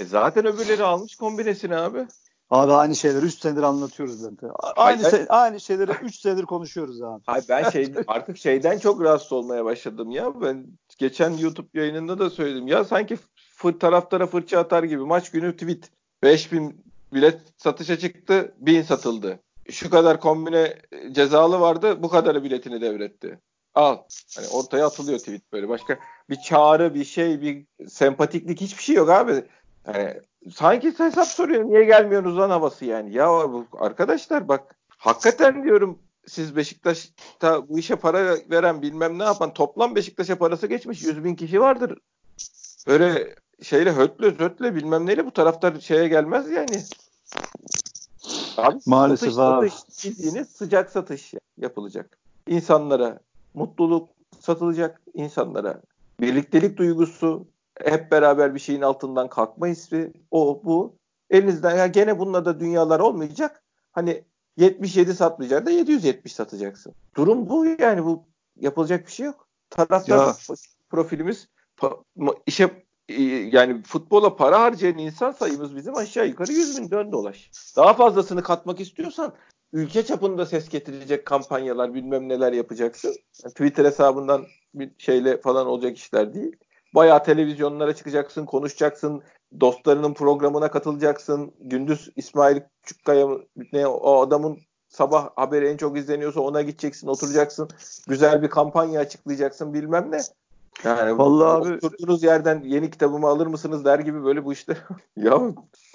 [0.00, 2.06] E zaten öbürleri almış kombinesini abi.
[2.50, 4.50] Abi aynı şeyleri 3 senedir anlatıyoruz zaten.
[4.76, 7.22] Aynı se- aynı şeyleri 3 senedir konuşuyoruz abi.
[7.26, 10.40] Hayır ben şey artık şeyden çok rahatsız olmaya başladım ya.
[10.42, 10.66] Ben
[10.98, 12.66] geçen YouTube yayınında da söyledim.
[12.66, 13.18] Ya sanki
[13.54, 15.90] fır, taraftara fırça atar gibi maç günü tweet
[16.22, 19.40] 5000 bilet satışa çıktı, 1000 satıldı.
[19.70, 20.78] Şu kadar kombine
[21.12, 23.38] cezalı vardı, bu kadarı biletini devretti.
[23.74, 23.96] Al.
[24.36, 25.68] Hani ortaya atılıyor tweet böyle.
[25.68, 25.98] Başka
[26.32, 29.44] bir çağrı, bir şey, bir sempatiklik hiçbir şey yok abi.
[29.86, 30.20] Yani
[30.54, 31.64] sanki hesap soruyor.
[31.64, 33.14] Niye gelmiyorsunuz lan havası yani.
[33.14, 33.30] Ya
[33.78, 40.38] arkadaşlar bak hakikaten diyorum siz Beşiktaş'ta bu işe para veren bilmem ne yapan toplam Beşiktaş'a
[40.38, 41.98] parası geçmiş 100 bin kişi vardır.
[42.86, 46.82] Böyle şeyle hötle hötle bilmem neyle bu taraftar şeye gelmez yani.
[48.56, 49.70] Abi, Maalesef satış, abi.
[49.70, 52.18] Satış, bildiğiniz sıcak satış yapılacak.
[52.46, 53.20] İnsanlara
[53.54, 54.08] mutluluk
[54.40, 55.80] satılacak insanlara.
[56.20, 57.46] Birliktelik duygusu,
[57.84, 60.96] hep beraber bir şeyin altından kalkma hissi, o bu.
[61.30, 63.62] Elinizden ya gene bununla da dünyalar olmayacak.
[63.92, 64.24] Hani
[64.56, 66.94] 77 satmayacak da 770 satacaksın.
[67.16, 68.24] Durum bu yani bu
[68.60, 69.48] yapılacak bir şey yok.
[69.70, 70.56] Taraftar ya.
[70.90, 71.48] profilimiz
[72.46, 72.84] işe
[73.52, 77.50] yani futbola para harcayan insan sayımız bizim aşağı yukarı 100 bin dön dolaş.
[77.76, 79.32] Daha fazlasını katmak istiyorsan
[79.72, 83.14] ülke çapında ses getirecek kampanyalar bilmem neler yapacaksın.
[83.44, 86.56] Yani Twitter hesabından bir şeyle falan olacak işler değil.
[86.94, 89.22] bayağı televizyonlara çıkacaksın, konuşacaksın,
[89.60, 91.54] dostlarının programına katılacaksın.
[91.60, 93.28] Gündüz İsmail Küçükkaya
[93.72, 94.58] ne o adamın
[94.88, 97.68] sabah haberi en çok izleniyorsa ona gideceksin, oturacaksın.
[98.08, 100.18] Güzel bir kampanya açıklayacaksın bilmem ne.
[100.84, 104.76] Yani vallahi abi oturduğunuz yerden yeni kitabımı alır mısınız der gibi böyle bu işte.
[105.16, 105.34] ya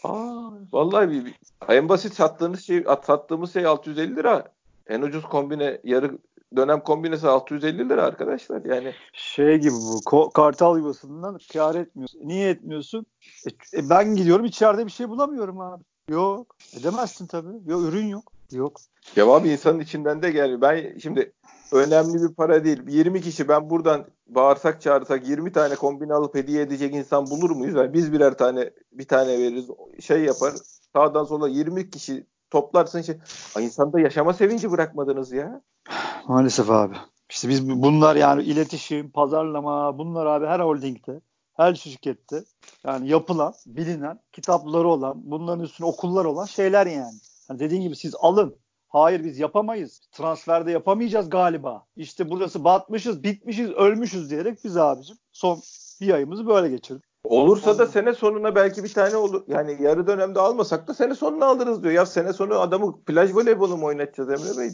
[0.04, 1.36] aa, vallahi bir, bir,
[1.70, 4.44] en basit sattığınız şey sattığımız şey 650 lira.
[4.88, 6.18] En ucuz kombine yarı
[6.56, 8.66] dönem kombinesi 650 lira arkadaşlar.
[8.66, 12.22] Yani şey gibi bu ko- kartal yuvasından kar etmiyorsun.
[12.24, 13.06] Niye etmiyorsun?
[13.48, 15.84] E, e, ben gidiyorum içeride bir şey bulamıyorum abi.
[16.10, 16.56] Yok.
[16.80, 17.72] Edemezsin tabii.
[17.72, 18.32] Yok ürün yok.
[18.52, 18.82] Yok.
[19.16, 20.62] Cevap insanın içinden de gelmiyor.
[20.62, 21.34] Ben şimdi
[21.72, 22.82] önemli bir para değil.
[22.88, 27.76] 20 kişi ben buradan bağırsak çağırsak 20 tane kombine alıp hediye edecek insan bulur muyuz?
[27.76, 29.66] Yani biz birer tane bir tane veririz
[30.00, 30.54] şey yapar.
[30.94, 33.18] Sağdan sola 20 kişi toplarsın şey.
[33.56, 35.62] Ay insanda yaşama sevinci bırakmadınız ya.
[36.28, 36.96] Maalesef abi.
[37.30, 41.22] İşte biz bunlar yani iletişim, pazarlama bunlar abi her holdingde,
[41.54, 42.44] her şirkette
[42.84, 47.20] yani yapılan, bilinen, kitapları olan, bunların üstüne okullar olan şeyler yani.
[47.50, 48.56] yani dediğin gibi siz alın.
[48.88, 50.02] Hayır biz yapamayız.
[50.12, 51.86] Transferde yapamayacağız galiba.
[51.96, 55.60] İşte burası batmışız, bitmişiz, ölmüşüz diyerek biz abicim son
[56.02, 57.04] bir ayımızı böyle geçirdik.
[57.24, 59.44] Olursa da sene sonuna belki bir tane olur.
[59.48, 61.94] Yani yarı dönemde almasak da sene sonuna alırız diyor.
[61.94, 64.72] Ya sene sonu adamı plaj voleybolu mu oynatacağız Emre Bey?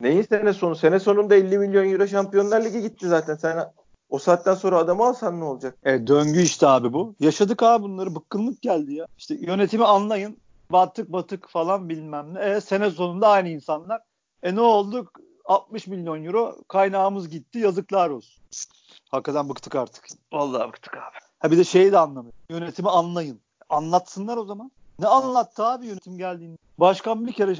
[0.00, 0.76] Neyin sene sonu?
[0.76, 3.34] Sene sonunda 50 milyon euro Şampiyonlar Ligi gitti zaten.
[3.34, 3.72] Sen
[4.08, 5.78] o saatten sonra adamı alsan ne olacak?
[5.84, 7.14] E, döngü işte abi bu.
[7.20, 8.14] Yaşadık abi bunları.
[8.14, 9.06] Bıkkınlık geldi ya.
[9.18, 10.36] İşte yönetimi anlayın.
[10.72, 12.40] Battık batık falan bilmem ne.
[12.40, 14.00] E, sene sonunda aynı insanlar.
[14.42, 15.10] E ne oldu?
[15.44, 17.58] 60 milyon euro kaynağımız gitti.
[17.58, 18.42] Yazıklar olsun.
[19.10, 20.06] Hakikaten bıktık artık.
[20.32, 21.16] Vallahi bıktık abi.
[21.38, 22.34] Ha bir de şeyi de anlamıyor.
[22.50, 23.40] Yönetimi anlayın.
[23.68, 24.70] Anlatsınlar o zaman.
[24.98, 26.56] Ne anlattı abi yönetim geldiğinde?
[26.78, 27.56] Başkan bir kere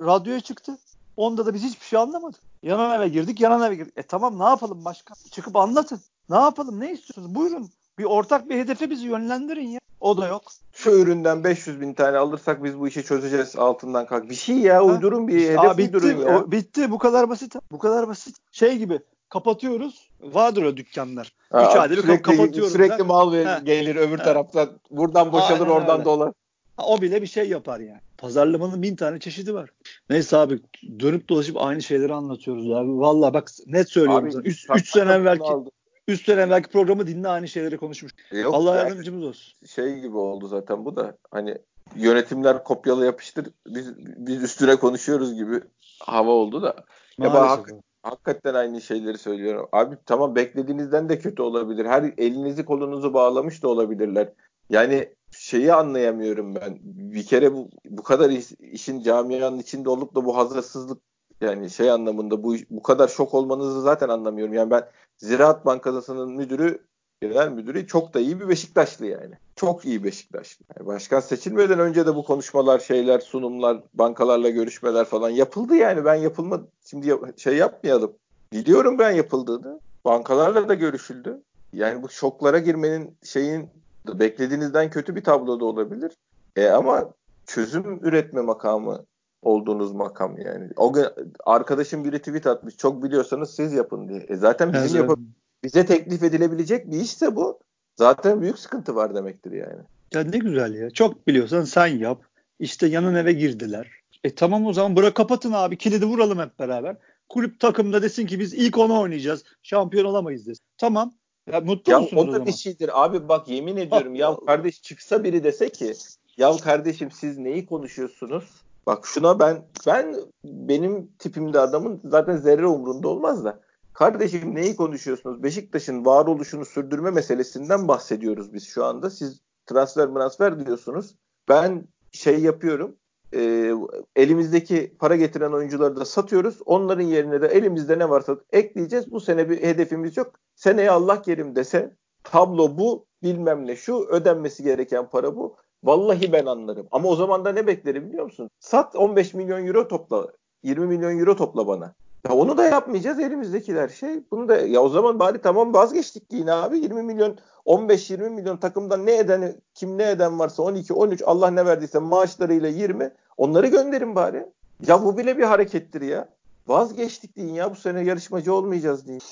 [0.00, 0.78] radyoya çıktı.
[1.16, 2.40] Onda da biz hiçbir şey anlamadık.
[2.62, 3.94] Yanan eve girdik, yanan eve girdik.
[3.96, 5.16] E tamam ne yapalım başkan?
[5.30, 6.00] Çıkıp anlatın.
[6.30, 6.80] Ne yapalım?
[6.80, 7.34] Ne istiyorsunuz?
[7.34, 7.70] Buyurun.
[7.98, 9.80] Bir ortak bir hedefe bizi yönlendirin ya.
[10.04, 10.42] O da yok.
[10.72, 14.30] Şu üründen 500 bin tane alırsak biz bu işi çözeceğiz altından kalk.
[14.30, 16.38] Bir şey ya uydurun bir hedef Aa, bitti, uydurun ya.
[16.38, 17.54] O, bitti bu kadar basit.
[17.72, 18.36] Bu kadar basit.
[18.52, 20.08] Şey gibi kapatıyoruz.
[20.20, 21.32] Vardır o dükkanlar.
[21.50, 22.72] Ha, Üç ayda bir kapatıyoruz.
[22.72, 23.04] Sürekli ha.
[23.04, 24.24] mal ver, gelir öbür ha.
[24.24, 24.68] taraftan.
[24.90, 26.04] Buradan boşalır Aynen oradan öyle.
[26.04, 26.32] dolar.
[26.78, 28.00] O bile bir şey yapar yani.
[28.18, 29.70] Pazarlamanın bin tane çeşidi var.
[30.10, 30.60] Neyse abi
[31.00, 32.98] dönüp dolaşıp aynı şeyleri anlatıyoruz abi.
[32.98, 34.76] Valla bak net söylüyorum abi, sana.
[34.78, 35.70] 3 sene evvelki aldı.
[36.08, 38.12] 3 sene evvelki programı dinle aynı şeyleri konuşmuş.
[38.32, 39.54] E yok, Allah yardımcımız olsun.
[39.66, 41.16] Şey gibi oldu zaten bu da.
[41.30, 41.58] Hani
[41.96, 45.60] yönetimler kopyalı yapıştır biz biz üstüne konuşuyoruz gibi
[46.00, 46.76] hava oldu da.
[47.18, 47.70] Ya hak,
[48.02, 49.68] hakikaten aynı şeyleri söylüyorum.
[49.72, 51.86] Abi tamam beklediğinizden de kötü olabilir.
[51.86, 54.32] Her elinizi kolunuzu bağlamış da olabilirler.
[54.70, 56.78] Yani şeyi anlayamıyorum ben.
[56.82, 60.98] Bir kere bu, bu kadar iş, işin camianın içinde olup da bu hazırsızlık
[61.40, 64.54] yani şey anlamında bu bu kadar şok olmanızı zaten anlamıyorum.
[64.54, 64.82] Yani ben
[65.24, 66.78] Ziraat Bankası'nın müdürü
[67.22, 69.34] genel müdürü çok da iyi bir Beşiktaşlı yani.
[69.56, 70.64] Çok iyi Beşiktaşlı.
[70.76, 76.04] Yani başkan seçilmeden önce de bu konuşmalar, şeyler, sunumlar, bankalarla görüşmeler falan yapıldı yani.
[76.04, 78.12] Ben yapılma şimdi şey yapmayalım.
[78.52, 79.80] Biliyorum ben yapıldığını.
[80.04, 81.42] Bankalarla da görüşüldü.
[81.72, 83.70] Yani bu şoklara girmenin şeyin
[84.08, 86.12] beklediğinizden kötü bir tablo da olabilir.
[86.56, 87.10] E ama
[87.46, 89.04] çözüm üretme makamı
[89.44, 90.70] olduğunuz makam yani.
[90.76, 91.04] O gün
[91.44, 92.76] arkadaşım bir tweet atmış.
[92.76, 94.26] Çok biliyorsanız siz yapın diye.
[94.28, 95.18] E zaten bizim evet, yap
[95.64, 97.58] bize teklif edilebilecek bir işse bu
[97.96, 99.80] zaten büyük sıkıntı var demektir yani.
[100.12, 100.90] Ya ne güzel ya.
[100.90, 102.22] Çok biliyorsan sen yap.
[102.58, 103.90] İşte yanın eve girdiler.
[104.24, 105.78] E tamam o zaman bırak kapatın abi.
[105.78, 106.96] Kilidi vuralım hep beraber.
[107.28, 109.44] Kulüp takımda desin ki biz ilk onu oynayacağız.
[109.62, 110.64] Şampiyon olamayız desin.
[110.78, 111.12] Tamam.
[111.52, 113.04] Ya mutlu ya musunuz o da bir şeydir.
[113.04, 115.94] Abi bak yemin ediyorum ya kardeş çıksa biri dese ki
[116.36, 118.44] ya kardeşim siz neyi konuşuyorsunuz?
[118.86, 123.60] Bak şuna ben ben benim tipimde adamın zaten zerre umrunda olmaz da.
[123.92, 125.42] Kardeşim neyi konuşuyorsunuz?
[125.42, 129.10] Beşiktaş'ın varoluşunu sürdürme meselesinden bahsediyoruz biz şu anda.
[129.10, 131.14] Siz transfer transfer diyorsunuz.
[131.48, 132.96] Ben şey yapıyorum.
[133.34, 133.72] E,
[134.16, 136.58] elimizdeki para getiren oyuncuları da satıyoruz.
[136.66, 139.10] Onların yerine de elimizde ne varsa ekleyeceğiz.
[139.10, 140.32] Bu sene bir hedefimiz yok.
[140.54, 145.56] Seneye Allah kerim dese tablo bu bilmem ne şu ödenmesi gereken para bu.
[145.84, 146.86] Vallahi ben anlarım.
[146.90, 148.50] Ama o zaman da ne beklerim biliyor musun?
[148.60, 150.26] Sat 15 milyon euro topla.
[150.62, 151.94] 20 milyon euro topla bana.
[152.28, 154.22] Ya onu da yapmayacağız elimizdekiler şey.
[154.30, 156.78] Bunu da ya o zaman bari tamam vazgeçtik yine abi.
[156.78, 161.66] 20 milyon 15-20 milyon takımdan ne eden kim ne eden varsa 12 13 Allah ne
[161.66, 164.46] verdiyse maaşlarıyla 20 onları gönderin bari.
[164.86, 166.28] Ya bu bile bir harekettir ya.
[166.66, 169.22] Vazgeçtik deyin ya bu sene yarışmacı olmayacağız deyin.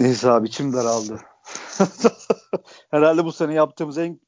[0.00, 1.20] Neyse abi içim daraldı.
[2.90, 4.20] Herhalde bu sene yaptığımız en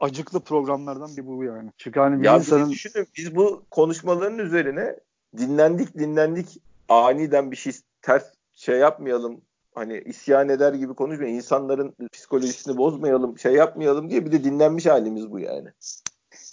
[0.00, 1.70] acıklı programlardan bir bu yani.
[1.78, 2.70] Çünkü hani bir ya insanın...
[2.70, 4.96] düşünün biz bu konuşmaların üzerine
[5.36, 9.40] dinlendik dinlendik aniden bir şey ters şey yapmayalım
[9.74, 11.32] hani isyan eder gibi konuşmuyor.
[11.32, 15.68] İnsanların psikolojisini bozmayalım, şey yapmayalım diye bir de dinlenmiş halimiz bu yani.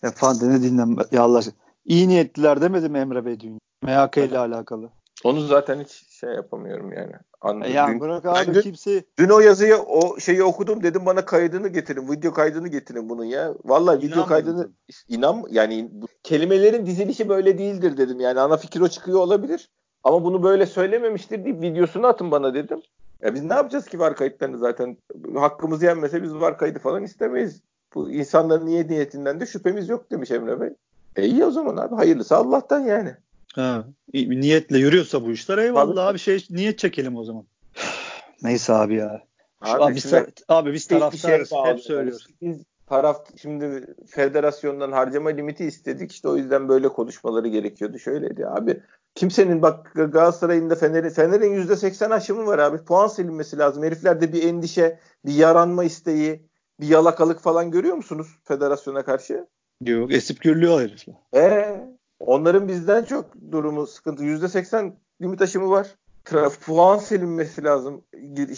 [0.04, 1.56] Efendim ne dinlenme ya Allah aşkına.
[1.86, 3.60] İyi niyetliler demedi mi Emre Bey dün?
[3.84, 4.90] MHK ile alakalı.
[5.24, 7.14] Onu zaten hiç şey yapamıyorum yani.
[7.42, 7.72] Anladım.
[7.74, 9.04] Yani dün, bırak abi dün, kimse.
[9.20, 12.12] Dün o yazıyı o şeyi okudum dedim bana kaydını getirin.
[12.12, 13.54] Video kaydını getirin bunun ya.
[13.66, 14.70] Vallahi video kaydını
[15.10, 18.20] inan yani bu, kelimelerin dizilişi böyle değildir dedim.
[18.20, 19.70] Yani ana fikir o çıkıyor olabilir.
[20.04, 22.82] Ama bunu böyle söylememiştir deyip videosunu atın bana dedim.
[23.22, 24.98] Ya biz ne yapacağız ki var kayıtlarını zaten
[25.36, 27.62] hakkımız yenmese biz var kaydı falan istemeyiz.
[27.96, 30.70] Bu insanların niye niyetinden de şüphemiz yok demiş Emre Bey.
[31.16, 33.16] E iyi o zaman abi hayırlısı Allah'tan yani.
[33.58, 37.46] Ha, niyetle yürüyorsa bu işler eyvallah abi, abi şey niyet çekelim o zaman.
[38.44, 39.24] Neyse abi ya.
[39.62, 40.14] Abi, abi, biz,
[40.48, 41.50] abi biz taraftarız.
[41.50, 42.28] Şey hep söylüyoruz.
[42.42, 46.12] Biz taraf şimdi federasyondan harcama limiti istedik.
[46.12, 48.00] İşte o yüzden böyle konuşmaları gerekiyordu.
[48.00, 48.84] Şöyleydi abi.
[49.16, 52.78] Kimsenin bak Galatasaray'ın da Fener'in Fener'in %80 aşımı var abi.
[52.78, 53.84] Puan silinmesi lazım.
[53.84, 59.48] Heriflerde bir endişe, bir yaranma isteği, bir yalakalık falan görüyor musunuz federasyona karşı?
[59.82, 61.16] Yok esip gürlüyor herifler.
[61.36, 64.24] Ee, onların bizden çok durumu sıkıntı.
[64.24, 65.88] %80 limit aşımı var.
[66.26, 68.02] Traf, puan silinmesi lazım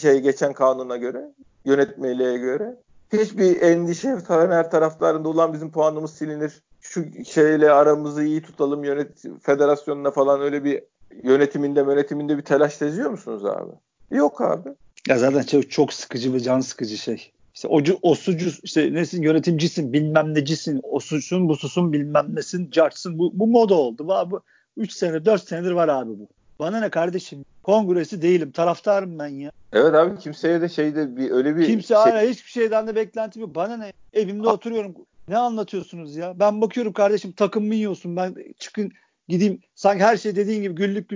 [0.01, 1.33] şey geçen kanuna göre,
[1.65, 2.77] yönetmeliğe göre.
[3.13, 6.61] Hiçbir endişe Fener taraflarında olan bizim puanımız silinir.
[6.81, 10.83] Şu şeyle aramızı iyi tutalım yönet federasyonuna falan öyle bir
[11.23, 13.71] yönetiminde yönetiminde bir telaş seziyor musunuz abi?
[14.11, 14.69] Yok abi.
[15.07, 17.31] Ya zaten çok, çok sıkıcı ve can sıkıcı şey.
[17.59, 23.19] İşte ocu, osucu, işte nesin yönetimcisin, bilmem necisin, osusun, bususun, bilmem nesin, cartsın.
[23.19, 24.07] Bu, bu moda oldu.
[24.07, 24.41] Bu,
[24.77, 26.27] 3 sene, 4 senedir var abi bu.
[26.59, 27.45] Bana ne kardeşim?
[27.63, 28.51] Kongresi değilim.
[28.51, 29.51] Taraftarım ben ya.
[29.73, 31.97] Evet abi kimseye de şeyde bir öyle bir Kimse şey...
[31.97, 33.55] hala hiçbir şeyden de beklentim yok.
[33.55, 33.93] Bana ne?
[34.13, 34.53] Evimde ha.
[34.53, 34.95] oturuyorum.
[35.27, 36.39] Ne anlatıyorsunuz ya?
[36.39, 38.15] Ben bakıyorum kardeşim takım mı yiyorsun?
[38.15, 38.91] Ben çıkın
[39.27, 41.09] gideyim sanki her şey dediğin gibi güllük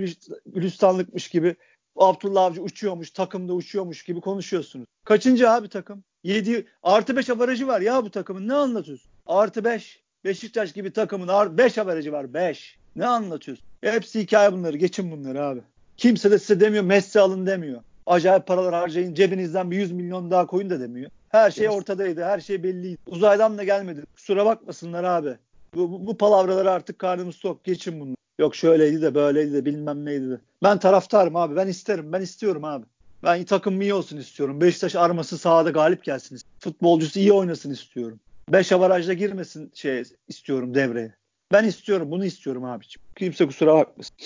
[0.46, 1.56] gülistanlıkmış gibi
[1.96, 4.86] Abdullah Avcı uçuyormuş, takımda uçuyormuş gibi konuşuyorsunuz.
[5.04, 6.04] Kaçıncı abi takım?
[6.24, 8.48] 7 artı 5 avarajı var ya bu takımın.
[8.48, 9.10] Ne anlatıyorsun?
[9.26, 10.02] Artı 5.
[10.24, 12.34] Beşiktaş gibi takımın 5 avarajı var.
[12.34, 12.78] 5.
[12.96, 13.66] Ne anlatıyorsun?
[13.80, 14.76] Hepsi hikaye bunları.
[14.76, 15.60] Geçin bunları abi.
[15.96, 17.82] Kimse de size demiyor Messi alın demiyor.
[18.06, 21.10] Acayip paralar harcayın cebinizden bir 100 milyon daha koyun da demiyor.
[21.28, 22.24] Her şey ortadaydı.
[22.24, 22.98] Her şey belliydi.
[23.06, 24.02] Uzaydan da gelmedi.
[24.14, 25.36] Kusura bakmasınlar abi.
[25.74, 27.64] Bu, bu, bu palavraları artık karnımız tok.
[27.64, 28.14] Geçin bunu.
[28.38, 30.38] Yok şöyleydi de böyleydi de bilmem neydi de.
[30.62, 31.56] Ben taraftarım abi.
[31.56, 32.12] Ben isterim.
[32.12, 32.86] Ben istiyorum abi.
[33.24, 34.60] Ben takım iyi olsun istiyorum.
[34.60, 36.38] Beşiktaş arması sahada galip gelsin.
[36.58, 38.20] Futbolcusu iyi oynasın istiyorum.
[38.52, 41.14] Beş avarajda girmesin şey istiyorum devreye.
[41.52, 42.10] Ben istiyorum.
[42.10, 43.04] Bunu istiyorum abiciğim.
[43.16, 44.16] Kimse kusura bakmasın.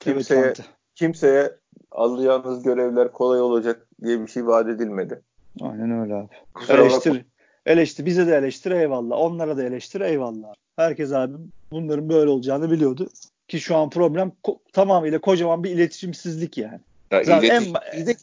[0.00, 0.60] Kimseye, evet,
[0.94, 1.52] kimseye
[1.90, 5.22] alacağınız görevler kolay olacak diye bir şey vaat edilmedi.
[5.60, 6.34] Aynen öyle abi.
[6.54, 7.10] Kusura eleştir.
[7.10, 7.24] Bakma.
[7.66, 8.06] Eleştir.
[8.06, 9.16] Bize de eleştir eyvallah.
[9.16, 10.54] Onlara da eleştir eyvallah.
[10.76, 11.34] Herkes abi
[11.70, 13.08] bunların böyle olacağını biliyordu.
[13.48, 16.80] Ki şu an problem ko- tamamıyla kocaman bir iletişimsizlik yani.
[17.10, 17.74] Ya zaten iletişim,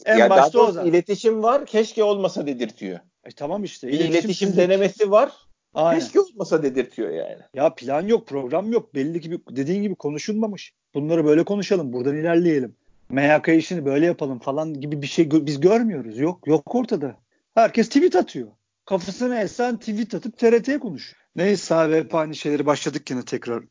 [0.05, 0.89] en, en ya başta o zaten.
[0.89, 2.99] İletişim var keşke olmasa dedirtiyor.
[3.25, 3.89] E tamam işte.
[3.89, 5.31] İletişim, iletişim denemesi var.
[5.73, 5.99] Aynen.
[5.99, 7.41] Keşke olmasa dedirtiyor yani.
[7.53, 8.95] Ya plan yok, program yok.
[8.95, 10.73] Belli gibi dediğin gibi konuşulmamış.
[10.93, 12.75] Bunları böyle konuşalım, buradan ilerleyelim.
[13.09, 16.19] MHK işini böyle yapalım falan gibi bir şey biz görmüyoruz.
[16.19, 17.15] Yok, yok ortada.
[17.55, 18.47] Herkes tweet atıyor.
[18.85, 21.15] Kafasına esen tweet atıp TRT'ye konuş.
[21.35, 23.63] Neyse abi hep aynı şeyleri başladık yine tekrar.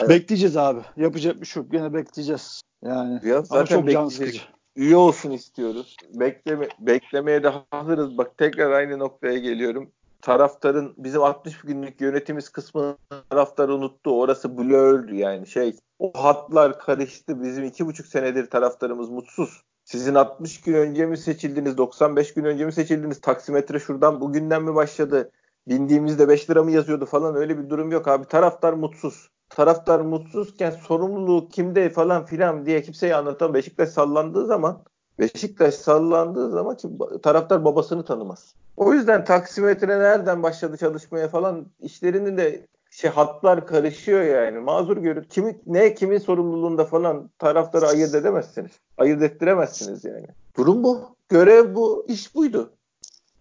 [0.00, 0.08] Evet.
[0.08, 0.80] Bekleyeceğiz abi.
[0.96, 1.74] Yapacak bir şey yok.
[1.74, 2.62] Yine bekleyeceğiz.
[2.84, 4.40] Yani ya zaten ama çok can sıkıcı.
[4.76, 5.96] Üye olsun istiyoruz.
[6.14, 8.18] Bekleme, beklemeye de hazırız.
[8.18, 12.96] Bak tekrar aynı noktaya geliyorum taraftarın bizim 60 günlük yönetimiz kısmı
[13.30, 14.20] taraftar unuttu.
[14.20, 15.76] Orası blördü yani şey.
[15.98, 17.42] O hatlar karıştı.
[17.42, 19.62] Bizim iki buçuk senedir taraftarımız mutsuz.
[19.84, 21.78] Sizin 60 gün önce mi seçildiniz?
[21.78, 23.20] 95 gün önce mi seçildiniz?
[23.20, 25.30] Taksimetre şuradan bugünden mi başladı?
[25.68, 28.26] Bindiğimizde 5 lira mı yazıyordu falan öyle bir durum yok abi.
[28.26, 29.28] Taraftar mutsuz.
[29.56, 34.82] Taraftar mutsuzken sorumluluğu kimde falan filan diye kimseye anlatan Beşiktaş sallandığı zaman
[35.18, 36.88] Beşiktaş sallandığı zaman ki
[37.22, 38.54] taraftar babasını tanımaz.
[38.76, 44.58] O yüzden taksimetre nereden başladı çalışmaya falan işlerinin de şey hatlar karışıyor yani.
[44.58, 45.22] Mazur görün.
[45.22, 48.70] Kimi, ne kimin sorumluluğunda falan taraftarı ayırt edemezsiniz.
[48.98, 50.26] Ayırt ettiremezsiniz yani.
[50.56, 51.16] Durum bu.
[51.28, 52.04] Görev bu.
[52.08, 52.72] iş buydu.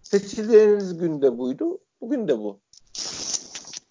[0.04, 1.80] Seçildiğiniz günde buydu.
[2.02, 2.60] Bugün de bu.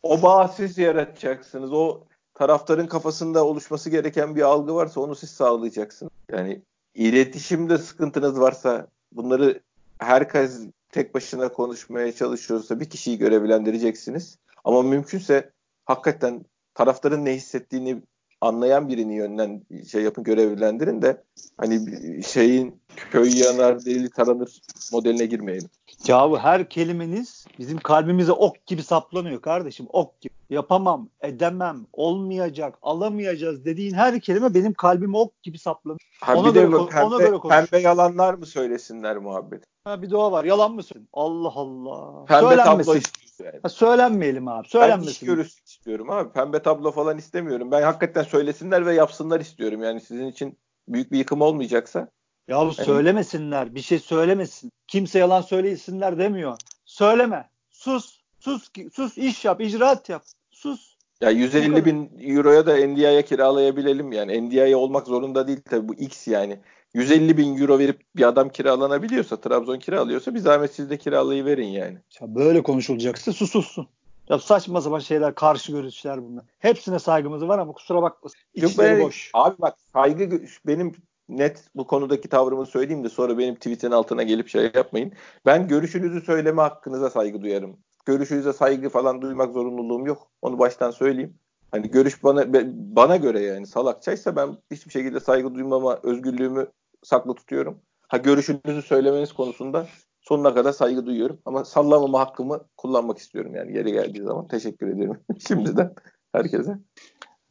[0.03, 1.73] O bağı siz yaratacaksınız.
[1.73, 2.01] O
[2.41, 6.13] taraftarın kafasında oluşması gereken bir algı varsa onu siz sağlayacaksınız.
[6.33, 6.63] Yani
[6.95, 9.61] iletişimde sıkıntınız varsa bunları
[9.99, 14.39] herkes tek başına konuşmaya çalışıyorsa bir kişiyi görevlendireceksiniz.
[14.65, 15.51] Ama mümkünse
[15.85, 18.03] hakikaten taraftarın ne hissettiğini
[18.41, 21.23] anlayan birini yönden şey yapın görevlendirin de
[21.57, 21.81] hani
[22.23, 24.61] şeyin köy yanar deli taranır
[24.93, 25.69] modeline girmeyelim.
[26.07, 29.87] Ya bu her kelimeniz bizim kalbimize ok gibi saplanıyor kardeşim.
[29.89, 30.33] Ok gibi.
[30.51, 36.01] Yapamam, edemem, olmayacak, alamayacağız dediğin her kelime benim kalbime ok gibi saplanıyor.
[36.21, 37.55] Ha, Ona bir de göre kon- ona pembe, göre konuş.
[37.57, 39.65] pembe yalanlar mı söylesinler muhabbet?
[39.85, 40.45] Ha, bir doğa var.
[40.45, 41.09] Yalan mı söylüyorsun?
[41.13, 42.25] Allah Allah.
[42.25, 42.91] Pembe Söylenmesin.
[42.93, 43.61] tablo istiyoruz yani.
[43.63, 44.57] Ha, söylenmeyelim abi.
[44.59, 45.27] Ben iş Söylenmesin.
[45.27, 46.33] görüşsün istiyorum abi.
[46.33, 47.71] Pembe tablo falan istemiyorum.
[47.71, 49.83] Ben hakikaten söylesinler ve yapsınlar istiyorum.
[49.83, 50.59] Yani sizin için
[50.89, 52.09] büyük bir yıkım olmayacaksa.
[52.51, 53.75] Ya bu söylemesinler.
[53.75, 54.73] Bir şey söylemesin.
[54.87, 56.59] Kimse yalan söylesinler demiyor.
[56.85, 57.49] Söyleme.
[57.71, 58.21] Sus.
[58.41, 58.71] Sus.
[58.93, 59.19] Sus.
[59.19, 59.61] iş yap.
[59.61, 60.23] icraat yap.
[60.51, 60.97] Sus.
[61.21, 61.85] Ya Bu 150 kadar.
[61.85, 64.49] bin euroya da NDI'ye kiralayabilelim yani.
[64.49, 66.59] NDI olmak zorunda değil tabii bu X yani.
[66.95, 71.99] 150 bin euro verip bir adam kiralanabiliyorsa, Trabzon kiralıyorsa bir zahmet siz de kiralayıverin yani.
[72.21, 73.89] Ya böyle konuşulacaksa susulsun.
[74.29, 76.45] Ya saçma sapan şeyler, karşı görüşler bunlar.
[76.59, 78.39] Hepsine saygımız var ama kusura bakmasın.
[78.55, 79.31] Yok İçleri be, boş.
[79.35, 80.93] Abi bak saygı benim
[81.39, 85.13] net bu konudaki tavrımı söyleyeyim de sonra benim tweetin altına gelip şey yapmayın.
[85.47, 87.77] Ben görüşünüzü söyleme hakkınıza saygı duyarım.
[88.07, 90.31] Görüşünüze saygı falan duymak zorunluluğum yok.
[90.43, 91.39] Onu baştan söyleyeyim.
[91.71, 96.67] Hani görüş bana bana göre yani salakçaysa ben hiçbir şekilde saygı duymama özgürlüğümü
[97.03, 97.79] saklı tutuyorum.
[98.09, 99.87] Ha görüşünüzü söylemeniz konusunda
[100.21, 104.49] sonuna kadar saygı duyuyorum ama sallamama hakkımı kullanmak istiyorum yani yeri geldiği zaman.
[104.49, 105.95] Teşekkür ederim şimdiden
[106.33, 106.79] herkese.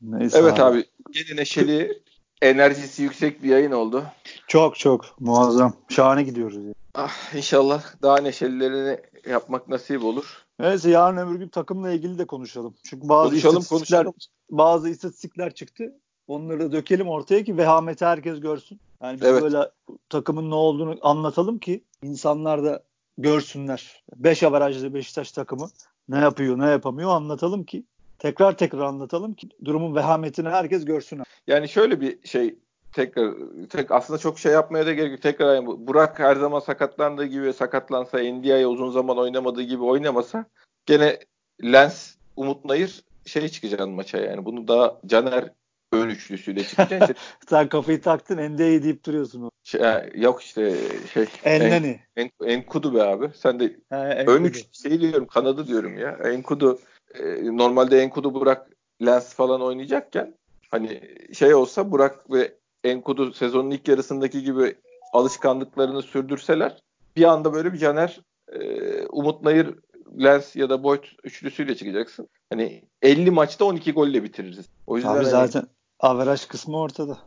[0.02, 2.04] Neyse Evet abi yine neşeli
[2.41, 4.04] enerjisi yüksek bir yayın oldu.
[4.47, 5.73] Çok çok muazzam.
[5.89, 6.65] Şahane gidiyoruz.
[6.65, 6.73] ya.
[6.95, 8.99] Ah, inşallah daha neşelilerini
[9.30, 10.45] yapmak nasip olur.
[10.60, 12.75] Neyse yarın öbür gün takımla ilgili de konuşalım.
[12.84, 14.34] Çünkü bazı Konuşalım, istatistikler konuşalım.
[14.52, 15.93] bazı istatistikler çıktı.
[16.28, 18.80] Onları da dökelim ortaya ki vehameti herkes görsün.
[19.04, 19.41] Yani biz Evet.
[19.43, 19.58] böyle
[20.10, 22.84] takımın ne olduğunu anlatalım ki insanlar da
[23.17, 24.04] görsünler.
[24.15, 25.69] 5 avarajlı Beşiktaş takımı
[26.10, 27.84] ne yapıyor ne yapamıyor anlatalım ki
[28.19, 31.21] tekrar tekrar anlatalım ki durumun vehametini herkes görsün.
[31.47, 32.55] Yani şöyle bir şey
[32.93, 33.34] tekrar
[33.69, 35.21] tek aslında çok şey yapmaya da gerek yok.
[35.21, 40.45] Tekrar yani bu- Burak her zaman sakatlandığı gibi sakatlansa NDI'ye uzun zaman oynamadığı gibi oynamasa
[40.86, 41.19] gene
[41.63, 44.45] Lens Umut Nayır şey çıkacak maça yani.
[44.45, 45.49] Bunu daha Caner
[45.91, 47.01] ön üçlüsüyle çıkacak.
[47.01, 47.13] İşte
[47.49, 49.51] Sen kafayı taktın ND'yi deyip duruyorsun.
[49.63, 49.82] şey,
[50.15, 50.75] yok işte
[51.13, 51.99] şey en, Enneni.
[52.15, 53.29] en, Enkudu be abi.
[53.36, 54.47] Sen de Ön Enkudu.
[54.47, 56.17] üç şey diyorum kanadı diyorum ya.
[56.23, 56.79] Enkudu
[57.13, 58.69] e, normalde Enkudu Burak
[59.06, 60.34] Lens falan oynayacakken
[60.72, 61.02] hani
[61.34, 64.76] şey olsa Burak ve Enkudu sezonun ilk yarısındaki gibi
[65.13, 66.82] alışkanlıklarını sürdürseler
[67.15, 68.19] bir anda böyle bir Caner
[68.52, 68.60] e,
[69.06, 69.76] Umut Nayır
[70.24, 72.30] Lens ya da Boyd üçlüsüyle çıkacaksın.
[72.50, 74.65] Hani 50 maçta 12 golle bitiririz.
[74.88, 75.63] O yüzden Abi hani- zaten
[76.00, 77.17] averaj kısmı ortada.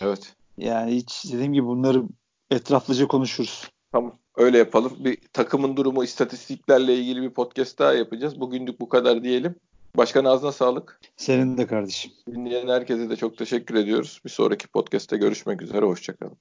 [0.00, 0.34] evet.
[0.58, 2.02] Yani hiç dediğim gibi bunları
[2.50, 3.70] etraflıca konuşuruz.
[3.92, 4.18] Tamam.
[4.36, 4.92] Öyle yapalım.
[4.98, 8.40] Bir takımın durumu istatistiklerle ilgili bir podcast daha yapacağız.
[8.40, 9.54] Bugünlük bu kadar diyelim.
[9.96, 11.00] Başkan ağzına sağlık.
[11.16, 12.12] Senin de kardeşim.
[12.26, 14.20] Dinleyen herkese de çok teşekkür ediyoruz.
[14.24, 15.86] Bir sonraki podcast'te görüşmek üzere.
[15.86, 16.36] Hoşçakalın.